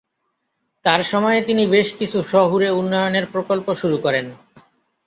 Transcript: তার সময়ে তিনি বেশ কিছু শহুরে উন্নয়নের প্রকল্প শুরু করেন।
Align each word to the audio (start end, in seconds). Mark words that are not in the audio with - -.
তার 0.85 1.01
সময়ে 1.03 1.39
তিনি 1.41 1.63
বেশ 1.67 1.87
কিছু 1.93 2.19
শহুরে 2.23 2.69
উন্নয়নের 2.71 3.25
প্রকল্প 3.25 3.67
শুরু 3.73 3.97
করেন। 3.97 4.25